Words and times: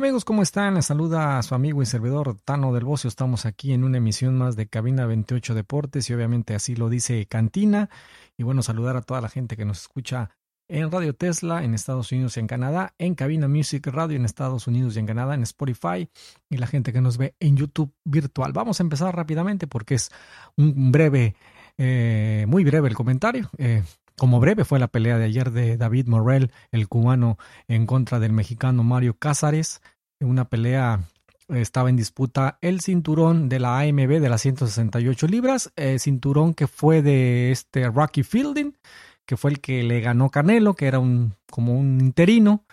amigos? 0.00 0.24
¿Cómo 0.24 0.40
están? 0.40 0.76
Les 0.76 0.86
saluda 0.86 1.36
a 1.36 1.42
su 1.42 1.54
amigo 1.54 1.82
y 1.82 1.86
servidor 1.86 2.38
Tano 2.46 2.72
del 2.72 2.84
Bocio. 2.84 3.06
Estamos 3.06 3.44
aquí 3.44 3.74
en 3.74 3.84
una 3.84 3.98
emisión 3.98 4.34
más 4.38 4.56
de 4.56 4.66
Cabina 4.66 5.04
28 5.04 5.52
Deportes 5.54 6.08
y 6.08 6.14
obviamente 6.14 6.54
así 6.54 6.74
lo 6.74 6.88
dice 6.88 7.26
Cantina. 7.26 7.90
Y 8.38 8.42
bueno, 8.42 8.62
saludar 8.62 8.96
a 8.96 9.02
toda 9.02 9.20
la 9.20 9.28
gente 9.28 9.58
que 9.58 9.66
nos 9.66 9.82
escucha 9.82 10.30
en 10.68 10.90
Radio 10.90 11.14
Tesla 11.14 11.64
en 11.64 11.74
Estados 11.74 12.10
Unidos 12.12 12.34
y 12.38 12.40
en 12.40 12.46
Canadá, 12.46 12.94
en 12.96 13.14
Cabina 13.14 13.46
Music 13.46 13.86
Radio 13.88 14.16
en 14.16 14.24
Estados 14.24 14.66
Unidos 14.66 14.96
y 14.96 15.00
en 15.00 15.06
Canadá, 15.06 15.34
en 15.34 15.42
Spotify 15.42 16.08
y 16.48 16.56
la 16.56 16.66
gente 16.66 16.94
que 16.94 17.02
nos 17.02 17.18
ve 17.18 17.34
en 17.38 17.58
YouTube 17.58 17.92
virtual. 18.02 18.54
Vamos 18.54 18.80
a 18.80 18.82
empezar 18.82 19.14
rápidamente 19.14 19.66
porque 19.66 19.96
es 19.96 20.10
un 20.56 20.92
breve, 20.92 21.36
eh, 21.76 22.46
muy 22.48 22.64
breve 22.64 22.88
el 22.88 22.94
comentario. 22.94 23.50
Eh, 23.58 23.82
como 24.20 24.38
breve 24.38 24.66
fue 24.66 24.78
la 24.78 24.88
pelea 24.88 25.16
de 25.16 25.24
ayer 25.24 25.50
de 25.50 25.78
David 25.78 26.06
Morrell, 26.06 26.52
el 26.72 26.88
cubano, 26.88 27.38
en 27.68 27.86
contra 27.86 28.18
del 28.18 28.34
mexicano 28.34 28.84
Mario 28.84 29.16
Cázares. 29.18 29.80
Una 30.20 30.44
pelea 30.44 31.00
estaba 31.48 31.88
en 31.88 31.96
disputa 31.96 32.58
el 32.60 32.82
cinturón 32.82 33.48
de 33.48 33.60
la 33.60 33.78
AMB 33.78 34.20
de 34.20 34.28
las 34.28 34.42
168 34.42 35.26
libras, 35.26 35.72
eh, 35.76 35.98
cinturón 35.98 36.52
que 36.52 36.66
fue 36.66 37.00
de 37.00 37.50
este 37.50 37.88
Rocky 37.88 38.22
Fielding, 38.22 38.76
que 39.24 39.38
fue 39.38 39.52
el 39.52 39.60
que 39.60 39.82
le 39.84 40.02
ganó 40.02 40.28
Canelo, 40.28 40.74
que 40.74 40.86
era 40.86 40.98
un 40.98 41.32
como 41.50 41.72
un 41.72 41.98
interino, 42.02 42.66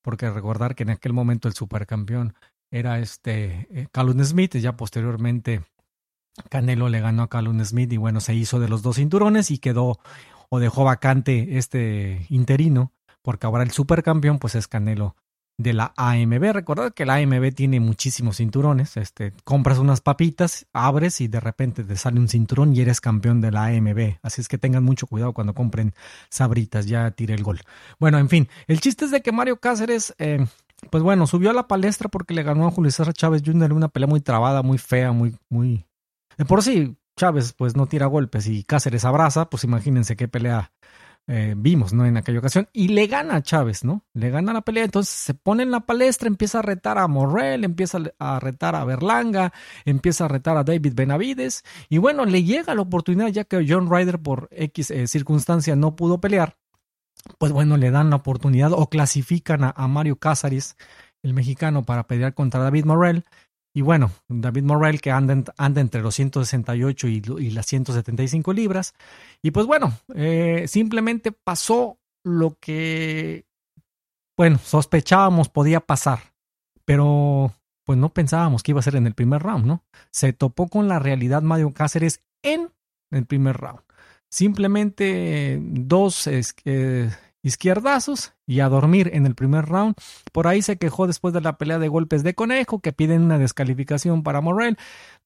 porque 0.00 0.30
recordar 0.30 0.74
que 0.74 0.84
en 0.84 0.90
aquel 0.90 1.12
momento 1.12 1.48
el 1.48 1.54
supercampeón 1.54 2.32
era 2.70 2.98
este 2.98 3.68
eh, 3.70 3.88
Callum 3.92 4.24
Smith, 4.24 4.54
y 4.54 4.62
ya 4.62 4.74
posteriormente 4.74 5.64
Canelo 6.48 6.88
le 6.88 7.00
ganó 7.00 7.24
a 7.24 7.28
Callum 7.28 7.62
Smith 7.62 7.92
y 7.92 7.96
bueno, 7.96 8.20
se 8.20 8.34
hizo 8.34 8.58
de 8.58 8.68
los 8.68 8.80
dos 8.82 8.96
cinturones 8.96 9.50
y 9.50 9.58
quedó 9.58 9.98
o 10.54 10.60
dejó 10.60 10.84
vacante 10.84 11.58
este 11.58 12.26
interino, 12.28 12.92
porque 13.22 13.46
ahora 13.46 13.64
el 13.64 13.70
supercampeón 13.72 14.38
pues 14.38 14.54
es 14.54 14.68
Canelo 14.68 15.16
de 15.56 15.72
la 15.72 15.92
AMB. 15.96 16.52
Recordad 16.52 16.92
que 16.92 17.04
la 17.06 17.16
AMB 17.16 17.52
tiene 17.54 17.80
muchísimos 17.80 18.36
cinturones. 18.36 18.96
Este, 18.96 19.32
compras 19.44 19.78
unas 19.78 20.00
papitas, 20.00 20.66
abres 20.72 21.20
y 21.20 21.28
de 21.28 21.40
repente 21.40 21.84
te 21.84 21.96
sale 21.96 22.20
un 22.20 22.28
cinturón 22.28 22.74
y 22.74 22.80
eres 22.80 23.00
campeón 23.00 23.40
de 23.40 23.50
la 23.50 23.66
AMB. 23.66 24.18
Así 24.22 24.40
es 24.40 24.48
que 24.48 24.58
tengan 24.58 24.84
mucho 24.84 25.06
cuidado 25.06 25.32
cuando 25.32 25.54
compren 25.54 25.94
sabritas. 26.28 26.86
Ya 26.86 27.10
tiré 27.10 27.34
el 27.34 27.42
gol. 27.42 27.60
Bueno, 27.98 28.18
en 28.18 28.28
fin, 28.28 28.48
el 28.66 28.80
chiste 28.80 29.06
es 29.06 29.10
de 29.10 29.22
que 29.22 29.32
Mario 29.32 29.58
Cáceres, 29.58 30.14
eh, 30.18 30.44
pues 30.90 31.02
bueno, 31.02 31.26
subió 31.26 31.50
a 31.50 31.54
la 31.54 31.68
palestra 31.68 32.08
porque 32.08 32.34
le 32.34 32.42
ganó 32.42 32.66
a 32.66 32.70
Julio 32.70 32.90
César 32.90 33.14
Chávez 33.14 33.42
Jr. 33.44 33.72
una 33.72 33.88
pelea 33.88 34.08
muy 34.08 34.20
trabada, 34.20 34.62
muy 34.62 34.78
fea, 34.78 35.12
muy, 35.12 35.36
muy. 35.48 35.84
De 36.36 36.44
por 36.44 36.62
sí, 36.62 36.96
Chávez 37.16 37.52
pues 37.52 37.76
no 37.76 37.86
tira 37.86 38.06
golpes 38.06 38.46
y 38.46 38.64
Cáceres 38.64 39.04
abraza, 39.04 39.48
pues 39.50 39.64
imagínense 39.64 40.16
qué 40.16 40.28
pelea 40.28 40.72
eh, 41.26 41.54
vimos, 41.56 41.94
¿no? 41.94 42.04
En 42.04 42.18
aquella 42.18 42.38
ocasión. 42.38 42.68
Y 42.72 42.88
le 42.88 43.06
gana 43.06 43.36
a 43.36 43.42
Chávez, 43.42 43.82
¿no? 43.82 44.04
Le 44.12 44.30
gana 44.30 44.52
la 44.52 44.60
pelea, 44.60 44.84
entonces 44.84 45.14
se 45.14 45.32
pone 45.32 45.62
en 45.62 45.70
la 45.70 45.80
palestra, 45.80 46.28
empieza 46.28 46.58
a 46.58 46.62
retar 46.62 46.98
a 46.98 47.08
Morrell, 47.08 47.64
empieza 47.64 47.98
a 48.18 48.40
retar 48.40 48.74
a 48.76 48.84
Berlanga, 48.84 49.52
empieza 49.86 50.26
a 50.26 50.28
retar 50.28 50.56
a 50.58 50.64
David 50.64 50.92
Benavides. 50.94 51.64
Y 51.88 51.98
bueno, 51.98 52.26
le 52.26 52.44
llega 52.44 52.74
la 52.74 52.82
oportunidad, 52.82 53.28
ya 53.28 53.44
que 53.44 53.64
John 53.66 53.90
Ryder 53.90 54.18
por 54.18 54.48
X 54.52 54.90
eh, 54.90 55.06
circunstancia 55.06 55.76
no 55.76 55.96
pudo 55.96 56.20
pelear. 56.20 56.58
Pues 57.38 57.52
bueno, 57.52 57.78
le 57.78 57.90
dan 57.90 58.10
la 58.10 58.16
oportunidad 58.16 58.72
o 58.72 58.90
clasifican 58.90 59.64
a, 59.64 59.72
a 59.74 59.88
Mario 59.88 60.16
Cázares, 60.16 60.76
el 61.22 61.32
mexicano, 61.32 61.84
para 61.84 62.06
pelear 62.06 62.34
contra 62.34 62.60
David 62.60 62.84
Morrell. 62.84 63.24
Y 63.76 63.82
bueno, 63.82 64.12
David 64.28 64.62
Morrell 64.62 65.00
que 65.00 65.10
anda, 65.10 65.34
entre 65.80 66.00
los 66.00 66.14
168 66.14 67.08
y, 67.08 67.22
y, 67.40 67.50
las 67.50 67.66
175 67.66 68.52
libras. 68.52 68.94
Y 69.42 69.50
pues 69.50 69.66
bueno, 69.66 69.92
eh, 70.14 70.66
simplemente 70.68 71.32
pasó 71.32 71.98
lo 72.22 72.56
que, 72.60 73.44
bueno, 74.36 74.58
sospechábamos 74.58 75.48
podía 75.48 75.80
pasar. 75.80 76.20
Pero 76.84 77.52
pues 77.84 77.98
no 77.98 78.10
pensábamos 78.10 78.62
que 78.62 78.70
iba 78.70 78.80
a 78.80 78.84
ser 78.84 78.94
en 78.94 79.08
el 79.08 79.14
primer 79.14 79.42
round, 79.42 79.66
¿no? 79.66 79.82
Se 80.12 80.32
topó 80.32 80.68
con 80.68 80.86
la 80.86 81.00
realidad 81.00 81.42
Mario 81.42 81.74
Cáceres 81.74 82.22
en 82.42 82.70
el 83.10 83.26
primer 83.26 83.56
round. 83.56 83.80
Simplemente 84.30 85.58
dos 85.60 86.28
eh, 86.28 87.10
izquierdazos 87.44 88.32
y 88.46 88.60
a 88.60 88.68
dormir 88.68 89.10
en 89.12 89.26
el 89.26 89.36
primer 89.36 89.66
round. 89.66 89.94
Por 90.32 90.48
ahí 90.48 90.62
se 90.62 90.78
quejó 90.78 91.06
después 91.06 91.32
de 91.32 91.42
la 91.42 91.58
pelea 91.58 91.78
de 91.78 91.88
golpes 91.88 92.24
de 92.24 92.34
conejo 92.34 92.80
que 92.80 92.92
piden 92.92 93.22
una 93.22 93.38
descalificación 93.38 94.24
para 94.24 94.40
Morrell. 94.40 94.78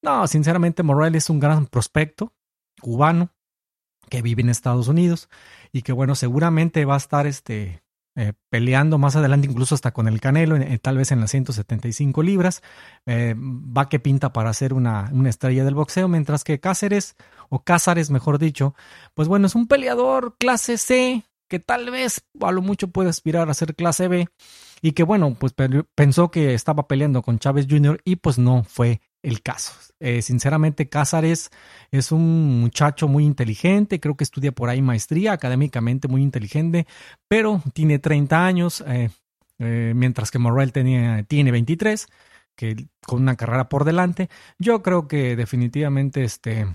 No, 0.03 0.27
sinceramente 0.27 0.83
Morrell 0.83 1.15
es 1.15 1.29
un 1.29 1.39
gran 1.39 1.65
prospecto 1.65 2.33
cubano 2.81 3.31
que 4.09 4.21
vive 4.21 4.41
en 4.41 4.49
Estados 4.49 4.87
Unidos 4.87 5.29
y 5.71 5.81
que 5.81 5.93
bueno, 5.93 6.13
seguramente 6.13 6.85
va 6.85 6.95
a 6.95 6.97
estar 6.97 7.25
este 7.25 7.81
eh, 8.15 8.33
peleando 8.49 8.97
más 8.97 9.15
adelante 9.15 9.47
incluso 9.47 9.75
hasta 9.75 9.91
con 9.91 10.07
el 10.09 10.19
Canelo, 10.19 10.57
tal 10.81 10.97
vez 10.97 11.13
en 11.13 11.21
las 11.21 11.31
175 11.31 12.21
libras. 12.21 12.61
Eh, 13.05 13.33
va 13.37 13.87
que 13.87 13.99
pinta 13.99 14.33
para 14.33 14.51
ser 14.53 14.73
una, 14.73 15.09
una, 15.13 15.29
estrella 15.29 15.63
del 15.63 15.75
boxeo, 15.75 16.09
mientras 16.09 16.43
que 16.43 16.59
Cáceres, 16.59 17.15
o 17.47 17.63
Cázares 17.63 18.09
mejor 18.09 18.37
dicho, 18.37 18.75
pues 19.13 19.29
bueno, 19.29 19.47
es 19.47 19.55
un 19.55 19.67
peleador 19.67 20.35
clase 20.37 20.77
C, 20.77 21.23
que 21.49 21.59
tal 21.59 21.91
vez 21.91 22.23
a 22.39 22.51
lo 22.51 22.61
mucho 22.61 22.89
puede 22.89 23.09
aspirar 23.09 23.49
a 23.49 23.53
ser 23.53 23.75
clase 23.75 24.07
B 24.07 24.27
y 24.81 24.93
que 24.93 25.03
bueno, 25.03 25.35
pues 25.37 25.53
pensó 25.95 26.31
que 26.31 26.53
estaba 26.53 26.87
peleando 26.87 27.21
con 27.21 27.39
Chávez 27.39 27.67
Jr. 27.69 27.99
y 28.05 28.15
pues 28.17 28.37
no 28.37 28.63
fue 28.63 29.01
el 29.21 29.41
caso. 29.41 29.73
Eh, 29.99 30.21
sinceramente, 30.21 30.87
Cázares 30.87 31.49
es 31.91 32.11
un 32.11 32.61
muchacho 32.61 33.07
muy 33.07 33.25
inteligente, 33.25 33.99
creo 33.99 34.15
que 34.15 34.23
estudia 34.23 34.53
por 34.53 34.69
ahí 34.69 34.81
maestría, 34.81 35.33
académicamente 35.33 36.07
muy 36.07 36.21
inteligente, 36.21 36.87
pero 37.27 37.61
tiene 37.73 37.99
30 37.99 38.45
años, 38.45 38.83
eh, 38.87 39.09
eh, 39.57 39.93
mientras 39.95 40.31
que 40.31 40.39
Morrell 40.39 40.71
tenía, 40.71 41.23
tiene 41.23 41.51
23, 41.51 42.07
que 42.55 42.87
con 43.05 43.21
una 43.21 43.35
carrera 43.35 43.67
por 43.67 43.83
delante. 43.83 44.29
Yo 44.57 44.81
creo 44.83 45.07
que 45.07 45.35
definitivamente 45.35 46.23
este 46.23 46.67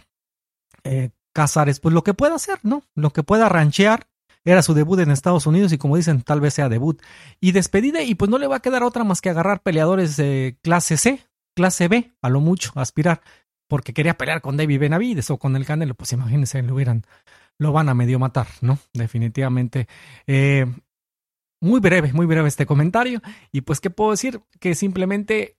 Cázares, 1.33 1.81
pues 1.81 1.93
lo 1.95 2.05
que 2.05 2.15
pueda 2.15 2.37
hacer, 2.37 2.59
¿no? 2.63 2.85
Lo 2.95 3.11
que 3.11 3.23
pueda 3.23 3.49
ranchear 3.49 4.07
era 4.45 4.63
su 4.63 4.75
debut 4.75 5.01
en 5.01 5.11
Estados 5.11 5.47
Unidos 5.47 5.73
y 5.73 5.79
como 5.79 5.97
dicen, 5.97 6.23
tal 6.23 6.41
vez 6.41 6.55
sea 6.55 6.69
debut. 6.69 7.01
Y 7.41 7.53
despedida 7.53 8.03
y 8.03 8.15
pues 8.15 8.31
no 8.31 8.39
le 8.39 8.47
va 8.47 8.57
a 8.57 8.61
quedar 8.61 8.83
otra 8.83 9.05
más 9.05 9.21
que 9.21 9.31
agarrar 9.31 9.63
peleadores 9.63 10.17
de 10.17 10.59
clase 10.63 10.97
C, 10.97 11.21
clase 11.55 11.89
B, 11.89 12.13
a 12.21 12.29
lo 12.29 12.41
mucho, 12.41 12.73
aspirar. 12.75 13.23
Porque 13.69 13.95
quería 13.95 14.19
pelear 14.19 14.43
con 14.43 14.57
David 14.57 14.81
Benavides 14.81 15.31
o 15.31 15.39
con 15.39 15.57
el 15.57 15.65
Canelo, 15.65 15.95
pues 15.95 16.13
imagínense, 16.13 16.63
lo 16.63 16.75
hubieran, 16.75 17.05
lo 17.59 17.73
van 17.73 17.89
a 17.89 17.95
medio 17.95 18.19
matar, 18.19 18.47
¿no? 18.61 18.79
Definitivamente. 18.93 19.89
Eh, 20.27 20.67
muy 21.63 21.81
breve, 21.81 22.13
muy 22.13 22.27
breve 22.27 22.49
este 22.49 22.67
comentario. 22.67 23.23
Y 23.51 23.63
pues, 23.63 23.81
¿qué 23.81 23.89
puedo 23.89 24.11
decir? 24.11 24.43
Que 24.61 24.75
simplemente 24.75 25.57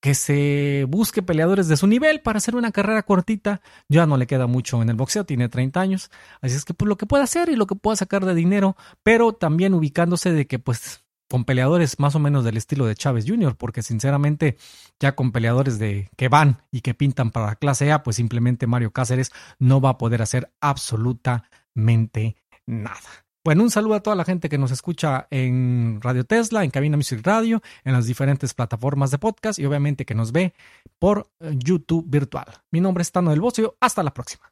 que 0.00 0.14
se 0.14 0.86
busque 0.88 1.22
peleadores 1.22 1.68
de 1.68 1.76
su 1.76 1.86
nivel 1.86 2.20
para 2.20 2.38
hacer 2.38 2.56
una 2.56 2.72
carrera 2.72 3.02
cortita. 3.02 3.60
Ya 3.88 4.06
no 4.06 4.16
le 4.16 4.26
queda 4.26 4.46
mucho 4.46 4.82
en 4.82 4.88
el 4.88 4.96
boxeo, 4.96 5.24
tiene 5.24 5.48
30 5.48 5.80
años. 5.80 6.10
Así 6.40 6.56
es 6.56 6.64
que 6.64 6.74
pues 6.74 6.88
lo 6.88 6.96
que 6.96 7.06
pueda 7.06 7.24
hacer 7.24 7.48
y 7.50 7.56
lo 7.56 7.66
que 7.66 7.76
pueda 7.76 7.96
sacar 7.96 8.24
de 8.24 8.34
dinero, 8.34 8.76
pero 9.02 9.32
también 9.32 9.74
ubicándose 9.74 10.32
de 10.32 10.46
que 10.46 10.58
pues 10.58 11.04
con 11.28 11.44
peleadores 11.44 12.00
más 12.00 12.16
o 12.16 12.18
menos 12.18 12.44
del 12.44 12.56
estilo 12.56 12.86
de 12.86 12.96
Chávez 12.96 13.24
Jr., 13.26 13.56
porque 13.56 13.82
sinceramente 13.82 14.56
ya 14.98 15.14
con 15.14 15.30
peleadores 15.30 15.78
de 15.78 16.10
que 16.16 16.28
van 16.28 16.62
y 16.72 16.80
que 16.80 16.92
pintan 16.92 17.30
para 17.30 17.46
la 17.46 17.54
clase 17.54 17.92
A, 17.92 18.02
pues 18.02 18.16
simplemente 18.16 18.66
Mario 18.66 18.90
Cáceres 18.90 19.30
no 19.60 19.80
va 19.80 19.90
a 19.90 19.98
poder 19.98 20.22
hacer 20.22 20.50
absolutamente 20.60 22.36
nada. 22.66 23.29
Bueno, 23.42 23.62
un 23.62 23.70
saludo 23.70 23.94
a 23.94 24.02
toda 24.02 24.16
la 24.16 24.24
gente 24.24 24.50
que 24.50 24.58
nos 24.58 24.70
escucha 24.70 25.26
en 25.30 25.98
Radio 26.02 26.24
Tesla, 26.24 26.62
en 26.62 26.70
Cabina 26.70 26.98
Music 26.98 27.20
Radio, 27.22 27.62
en 27.84 27.94
las 27.94 28.04
diferentes 28.04 28.52
plataformas 28.52 29.10
de 29.10 29.18
podcast 29.18 29.58
y 29.58 29.64
obviamente 29.64 30.04
que 30.04 30.14
nos 30.14 30.30
ve 30.30 30.52
por 30.98 31.30
eh, 31.40 31.56
YouTube 31.56 32.04
virtual. 32.06 32.46
Mi 32.70 32.82
nombre 32.82 33.00
es 33.00 33.12
Tano 33.12 33.30
del 33.30 33.40
Bocio. 33.40 33.76
Hasta 33.80 34.02
la 34.02 34.12
próxima. 34.12 34.49